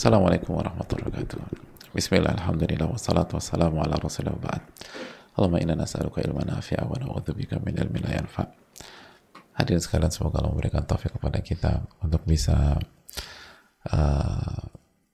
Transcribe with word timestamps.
Assalamualaikum 0.00 0.56
warahmatullahi 0.56 1.12
wabarakatuh. 1.12 1.92
Bismillah, 1.92 2.32
alhamdulillah, 2.32 2.88
wassalatu 2.88 3.36
wassalamu 3.36 3.84
ala 3.84 4.00
rasulillah 4.00 4.32
ba'd. 4.32 4.64
Allahumma 5.36 5.60
inna 5.60 5.76
nas'aluka 5.76 6.24
ilman 6.24 6.48
nafi'a 6.48 6.88
wa 6.88 6.96
na'udzubika 6.96 7.60
min 7.60 7.76
ilmin 7.76 8.08
la 8.08 8.16
yanfa'. 8.16 8.48
Hadirin 9.60 9.76
sekalian, 9.76 10.08
semoga 10.08 10.40
Allah 10.40 10.56
memberikan 10.56 10.88
taufik 10.88 11.20
kepada 11.20 11.44
kita 11.44 11.84
untuk 12.00 12.24
bisa 12.24 12.80
uh, 13.92 14.60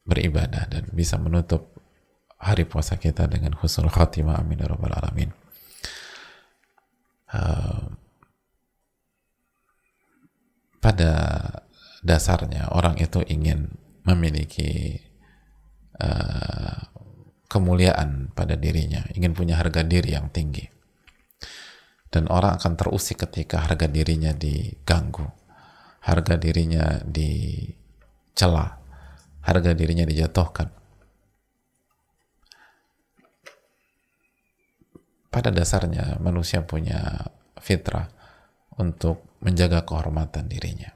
beribadah 0.07 0.70
dan 0.70 0.86
bisa 0.94 1.18
menutup 1.18 1.66
hari 2.39 2.62
puasa 2.62 2.94
kita 2.94 3.26
dengan 3.26 3.58
husnul 3.58 3.90
khatimah 3.90 4.39
amin 4.39 4.62
ya 4.62 4.71
rabbal 4.71 4.94
alamin. 4.94 5.34
Uh, 7.34 7.90
pada 10.79 11.11
dasarnya 12.07 12.71
orang 12.71 12.94
itu 13.03 13.18
ingin 13.26 13.82
memiliki 14.06 15.02
uh, 15.98 16.78
kemuliaan 17.46 18.30
pada 18.32 18.54
dirinya, 18.54 19.02
ingin 19.14 19.34
punya 19.34 19.58
harga 19.58 19.82
diri 19.82 20.14
yang 20.14 20.30
tinggi. 20.30 20.66
Dan 22.06 22.30
orang 22.32 22.56
akan 22.56 22.79
terusik 22.79 23.29
ketika 23.29 23.66
harga 23.66 23.90
dirinya 23.90 24.32
diganggu, 24.32 25.26
harga 26.06 26.34
dirinya 26.38 27.02
dicela, 27.02 28.79
harga 29.42 29.70
dirinya 29.76 30.07
dijatuhkan. 30.07 30.70
Pada 35.28 35.52
dasarnya 35.52 36.16
manusia 36.16 36.64
punya 36.64 37.28
fitrah 37.60 38.08
untuk 38.80 39.36
menjaga 39.44 39.84
kehormatan 39.84 40.48
dirinya. 40.48 40.95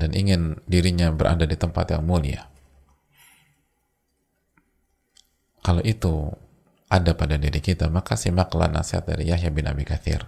Dan 0.00 0.16
ingin 0.16 0.56
dirinya 0.64 1.12
berada 1.12 1.44
di 1.44 1.60
tempat 1.60 1.92
yang 1.92 2.08
mulia. 2.08 2.48
Kalau 5.60 5.84
itu 5.84 6.32
ada 6.88 7.12
pada 7.12 7.36
diri 7.36 7.60
kita, 7.60 7.92
maka 7.92 8.16
simaklah 8.16 8.72
nasihat 8.72 9.04
dari 9.04 9.28
Yahya 9.28 9.52
bin 9.52 9.68
Abi 9.68 9.84
Kathir. 9.84 10.24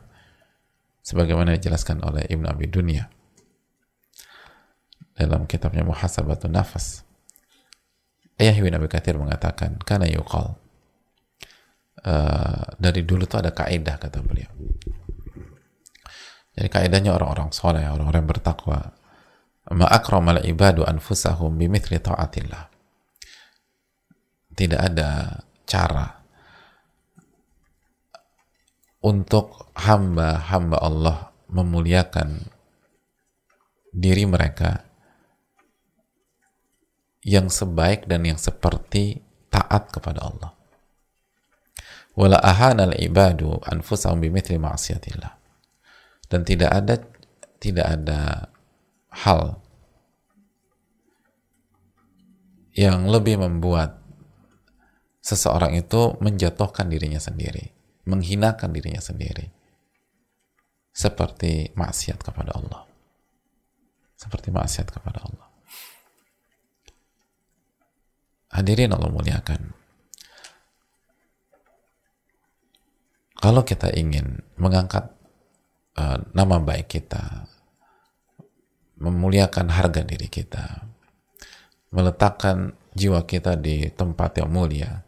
Sebagaimana 1.02 1.56
dijelaskan 1.56 2.04
oleh 2.04 2.28
Ibn 2.28 2.52
Abi 2.52 2.68
Dunya 2.68 3.08
dalam 5.16 5.48
kitabnya 5.48 5.82
Muhasabatun 5.82 6.52
Nafas. 6.52 7.02
Yahya 8.36 8.60
bin 8.60 8.76
Abi 8.76 8.86
Kathir 8.92 9.16
mengatakan, 9.16 9.80
karena 9.82 10.06
yuqal. 10.12 10.60
Uh, 12.02 12.66
dari 12.82 13.06
dulu 13.06 13.30
tuh 13.30 13.38
ada 13.40 13.54
kaidah 13.54 13.94
kata 13.94 14.20
beliau. 14.26 14.50
Jadi 16.52 16.68
kaidahnya 16.68 17.14
orang-orang 17.14 17.54
soleh, 17.54 17.86
orang-orang 17.88 18.26
bertakwa, 18.28 18.92
ma 19.70 19.86
akramal 19.86 20.42
ibadu 20.42 20.82
anfusahum 20.82 21.54
bimithli 21.54 22.02
ta'atillah 22.02 22.66
tidak 24.58 24.80
ada 24.82 25.08
cara 25.64 26.22
untuk 29.02 29.74
hamba-hamba 29.74 30.76
Allah 30.78 31.18
memuliakan 31.50 32.46
diri 33.92 34.24
mereka 34.24 34.86
yang 37.22 37.50
sebaik 37.50 38.06
dan 38.10 38.26
yang 38.26 38.38
seperti 38.38 39.22
taat 39.52 39.90
kepada 39.94 40.26
Allah. 40.26 40.50
Wala 42.12 42.38
ahana 42.40 42.88
al-ibadu 42.88 43.62
anfusahum 43.62 44.20
bimithli 44.20 44.58
ma'asiyatillah. 44.58 45.32
Dan 46.28 46.42
tidak 46.42 46.70
ada 46.72 46.94
tidak 47.62 47.86
ada 47.86 48.51
hal 49.22 49.62
yang 52.72 53.06
lebih 53.06 53.38
membuat 53.38 54.00
seseorang 55.22 55.78
itu 55.78 56.18
menjatuhkan 56.18 56.90
dirinya 56.90 57.22
sendiri, 57.22 57.70
menghinakan 58.08 58.74
dirinya 58.74 58.98
sendiri, 58.98 59.52
seperti 60.90 61.70
maksiat 61.78 62.18
kepada 62.18 62.58
Allah. 62.58 62.82
Seperti 64.18 64.50
maksiat 64.50 64.88
kepada 64.90 65.22
Allah. 65.22 65.48
Hadirin 68.52 68.92
Allah 68.92 69.10
muliakan. 69.10 69.72
Kalau 73.42 73.66
kita 73.66 73.90
ingin 73.90 74.38
mengangkat 74.54 75.10
uh, 75.98 76.18
nama 76.30 76.62
baik 76.62 76.86
kita, 76.86 77.50
memuliakan 79.02 79.74
harga 79.74 80.06
diri 80.06 80.30
kita, 80.30 80.86
meletakkan 81.90 82.78
jiwa 82.94 83.26
kita 83.26 83.58
di 83.58 83.90
tempat 83.90 84.38
yang 84.38 84.48
mulia, 84.54 85.02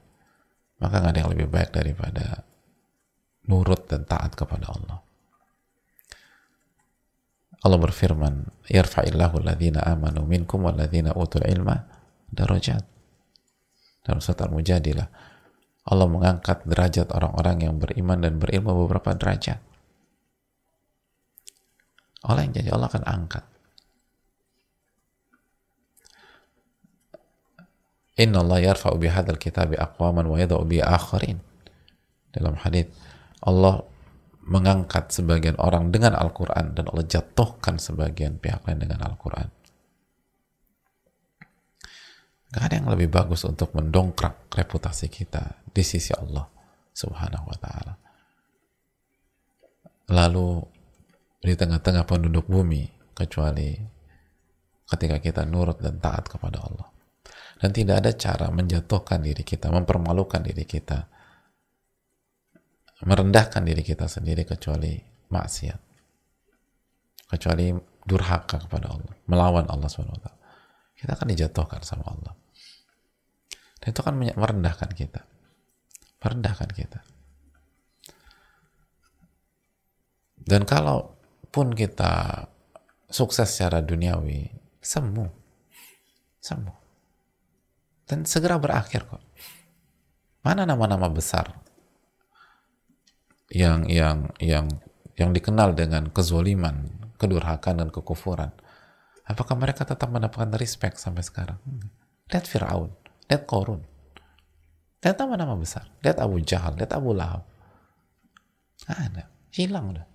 maka 0.83 0.99
nggak 0.99 1.13
ada 1.15 1.21
yang 1.23 1.31
lebih 1.31 1.49
baik 1.49 1.71
daripada 1.71 2.43
nurut 3.47 3.87
dan 3.87 4.03
taat 4.03 4.35
kepada 4.35 4.67
Allah. 4.67 4.99
Allah 7.65 7.81
berfirman, 7.81 8.45
"Yarfa'illahu 8.69 9.41
alladhina 9.41 9.81
amanu 9.87 10.29
minkum 10.29 10.69
walladhina 10.69 11.17
utul 11.17 11.49
ilma 11.49 11.81
darajat." 12.29 12.85
Dalam 14.05 14.21
surat 14.21 14.45
Al-Mujadilah, 14.45 15.09
Allah 15.89 16.09
mengangkat 16.09 16.65
derajat 16.69 17.09
orang-orang 17.13 17.65
yang 17.65 17.75
beriman 17.81 18.21
dan 18.21 18.37
berilmu 18.37 18.85
beberapa 18.85 19.17
derajat. 19.17 19.61
Allah 22.25 22.43
yang 22.45 22.53
jadi 22.57 22.69
Allah 22.77 22.89
akan 22.93 23.05
angkat. 23.05 23.54
Inna 28.15 28.47
Allah 28.47 28.63
yarfa'u 28.63 28.95
bihadzal 28.95 29.43
kitabi 29.43 29.75
aqwaman 29.75 30.31
wa 30.31 30.39
yada'u 30.39 30.63
bi 30.63 30.79
akharin. 30.79 31.43
Dalam 32.31 32.55
hadis 32.63 32.87
Allah 33.43 33.83
mengangkat 34.47 35.11
sebagian 35.11 35.59
orang 35.59 35.91
dengan 35.91 36.15
Al-Quran 36.15 36.79
dan 36.79 36.87
Allah 36.91 37.07
jatuhkan 37.11 37.83
sebagian 37.83 38.39
pihak 38.39 38.63
lain 38.71 38.87
dengan 38.87 39.03
Al-Quran. 39.03 39.51
Gak 42.55 42.63
ada 42.71 42.75
yang 42.79 42.87
lebih 42.95 43.11
bagus 43.11 43.43
untuk 43.43 43.75
mendongkrak 43.75 44.47
reputasi 44.55 45.11
kita 45.11 45.59
di 45.75 45.83
sisi 45.83 46.15
Allah 46.15 46.47
subhanahu 46.95 47.51
wa 47.51 47.59
ta'ala. 47.59 47.95
Lalu 50.15 50.63
di 51.43 51.55
tengah-tengah 51.59 52.07
penduduk 52.07 52.47
bumi 52.47 52.87
kecuali 53.11 53.75
ketika 54.87 55.19
kita 55.19 55.43
nurut 55.43 55.83
dan 55.83 55.99
taat 55.99 56.31
kepada 56.31 56.63
Allah 56.63 56.94
dan 57.65 57.73
tidak 57.73 58.05
ada 58.05 58.13
cara 58.13 58.53
menjatuhkan 58.53 59.25
diri 59.25 59.41
kita, 59.41 59.73
mempermalukan 59.73 60.45
diri 60.45 60.69
kita, 60.69 61.09
merendahkan 63.09 63.65
diri 63.65 63.81
kita 63.81 64.05
sendiri 64.05 64.45
kecuali 64.45 65.01
maksiat, 65.33 65.81
kecuali 67.25 67.73
durhaka 68.05 68.69
kepada 68.69 68.93
Allah, 68.93 69.17
melawan 69.25 69.65
Allah 69.73 69.89
SWT. 69.89 70.29
Kita 70.93 71.17
akan 71.17 71.29
dijatuhkan 71.33 71.81
sama 71.81 72.05
Allah. 72.05 72.37
Dan 73.81 73.97
itu 73.97 74.01
akan 74.05 74.15
merendahkan 74.37 74.93
kita. 74.93 75.25
Merendahkan 76.21 76.69
kita. 76.69 77.01
Dan 80.37 80.69
kalau 80.69 81.17
pun 81.49 81.73
kita 81.73 82.45
sukses 83.09 83.49
secara 83.49 83.81
duniawi, 83.81 84.53
semu. 84.85 85.33
Semu 86.45 86.84
dan 88.05 88.29
segera 88.29 88.61
berakhir 88.61 89.09
kok. 89.09 89.23
Mana 90.45 90.69
nama-nama 90.69 91.09
besar 91.09 91.57
yang 93.49 93.89
yang 93.89 94.29
yang 94.41 94.69
yang 95.17 95.31
dikenal 95.33 95.73
dengan 95.73 96.13
kezoliman, 96.13 96.91
kedurhakaan 97.17 97.81
dan 97.81 97.89
kekufuran? 97.89 98.53
Apakah 99.25 99.57
mereka 99.57 99.89
tetap 99.89 100.13
mendapatkan 100.13 100.53
respect 100.61 101.01
sampai 101.01 101.25
sekarang? 101.25 101.57
Lihat 102.29 102.45
Fir'aun, 102.45 102.93
lihat 103.31 103.49
Korun. 103.49 103.81
Lihat 105.01 105.17
nama-nama 105.21 105.57
besar. 105.57 105.89
Lihat 106.05 106.21
Abu 106.21 106.41
Jahal, 106.45 106.77
lihat 106.77 106.93
Abu 106.93 107.17
Lahab. 107.17 107.45
ada. 108.85 109.33
Hilang 109.53 109.97
udah. 109.97 110.07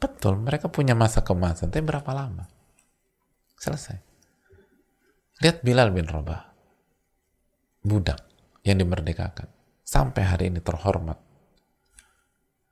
Betul, 0.00 0.40
mereka 0.40 0.72
punya 0.72 0.96
masa 0.96 1.20
kemasan, 1.20 1.68
tapi 1.68 1.84
berapa 1.84 2.08
lama? 2.16 2.48
Selesai. 3.60 4.09
Lihat 5.40 5.64
Bilal 5.64 5.88
bin 5.88 6.04
Rabah, 6.04 6.52
budak 7.80 8.20
yang 8.60 8.76
dimerdekakan, 8.76 9.48
sampai 9.80 10.22
hari 10.28 10.52
ini 10.52 10.60
terhormat 10.60 11.16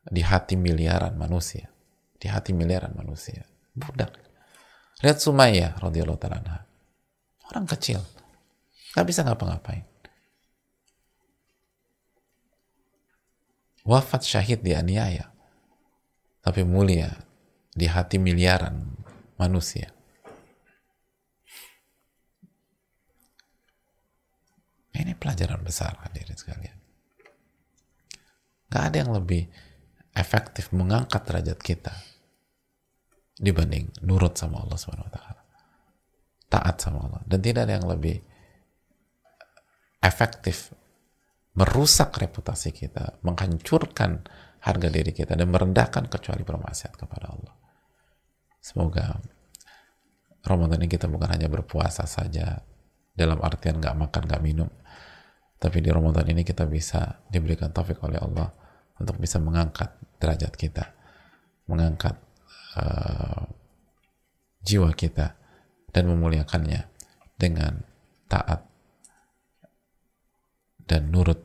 di 0.05 0.21
hati 0.21 0.61
miliaran 0.61 1.17
manusia, 1.17 1.73
di 2.21 2.29
hati 2.29 2.53
miliaran 2.53 2.93
manusia, 2.93 3.49
budak. 3.73 4.13
Lihat 5.01 5.17
Sumayyah 5.17 5.81
radhiyallahu 5.81 6.21
taala 6.21 6.69
orang 7.49 7.65
kecil, 7.73 8.05
nggak 8.93 9.07
bisa 9.09 9.25
ngapa-ngapain. 9.25 9.89
Wafat 13.89 14.29
syahid 14.29 14.61
di 14.61 14.77
aniaya, 14.77 15.33
tapi 16.45 16.69
mulia 16.69 17.17
di 17.73 17.89
hati 17.89 18.21
miliaran 18.21 18.93
manusia. 19.41 19.98
Pelajaran 25.19 25.61
besar 25.61 25.99
hadirin 26.07 26.39
sekalian. 26.39 26.79
Gak 28.69 28.83
ada 28.93 28.97
yang 29.03 29.13
lebih 29.13 29.49
efektif 30.15 30.71
mengangkat 30.75 31.25
derajat 31.25 31.59
kita 31.61 31.95
dibanding 33.39 33.91
nurut 34.03 34.35
sama 34.35 34.63
Allah 34.63 34.79
Subhanahu 34.79 35.09
wa 35.09 35.15
taala. 35.15 35.43
Taat 36.49 36.77
sama 36.81 37.05
Allah 37.05 37.21
dan 37.29 37.39
tidak 37.45 37.69
ada 37.69 37.75
yang 37.77 37.89
lebih 37.91 38.17
efektif 40.01 40.73
merusak 41.59 42.15
reputasi 42.15 42.71
kita, 42.71 43.19
menghancurkan 43.27 44.23
harga 44.63 44.89
diri 44.91 45.11
kita 45.11 45.35
dan 45.35 45.51
merendahkan 45.51 46.07
kecuali 46.07 46.47
bermaksiat 46.47 46.95
kepada 46.95 47.35
Allah. 47.35 47.55
Semoga 48.63 49.19
Ramadan 50.47 50.79
ini 50.79 50.89
kita 50.91 51.11
bukan 51.11 51.35
hanya 51.35 51.51
berpuasa 51.51 52.07
saja 52.07 52.63
dalam 53.11 53.43
artian 53.43 53.83
nggak 53.83 53.97
makan 53.99 54.23
nggak 54.31 54.43
minum, 54.43 54.71
tapi 55.59 55.83
di 55.83 55.91
Ramadan 55.91 56.23
ini 56.31 56.47
kita 56.47 56.65
bisa 56.71 57.19
diberikan 57.27 57.75
taufik 57.75 57.99
oleh 58.07 58.23
Allah 58.23 58.55
untuk 58.99 59.19
bisa 59.19 59.43
mengangkat 59.43 59.91
derajat 60.23 60.55
kita, 60.55 60.95
mengangkat 61.67 62.15
uh, 62.79 63.43
jiwa 64.63 64.95
kita 64.95 65.35
dan 65.91 66.05
memuliakannya 66.07 66.87
dengan 67.35 67.83
taat 68.31 68.63
dan 70.87 71.11
nurut 71.11 71.43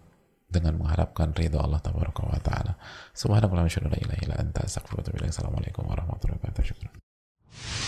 dengan 0.53 0.77
mengharapkan 0.77 1.33
ridho 1.33 1.57
Allah 1.57 1.81
taala. 1.81 2.77
Subhanallah 3.17 3.65
wa 3.65 3.89
la 3.89 3.97
ilaha 3.97 4.19
illa 4.21 4.35
anta 4.37 4.61
astaghfiruka 4.61 5.01
wa 5.01 5.03
atubu 5.09 5.17
ilaik. 5.25 5.33
Assalamualaikum 5.33 5.83
warahmatullahi 5.89 6.37
wabarakatuh. 6.37 7.82